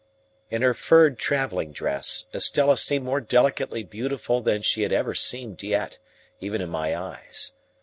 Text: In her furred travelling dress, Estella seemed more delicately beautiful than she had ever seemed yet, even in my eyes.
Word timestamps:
In 0.49 0.63
her 0.63 0.73
furred 0.73 1.19
travelling 1.19 1.71
dress, 1.71 2.25
Estella 2.33 2.75
seemed 2.75 3.05
more 3.05 3.21
delicately 3.21 3.83
beautiful 3.83 4.41
than 4.41 4.63
she 4.63 4.81
had 4.81 4.91
ever 4.91 5.13
seemed 5.13 5.61
yet, 5.61 5.99
even 6.39 6.59
in 6.59 6.69
my 6.71 6.97
eyes. 6.97 7.51